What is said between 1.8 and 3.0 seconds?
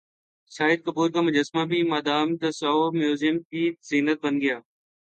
Madame Tussauds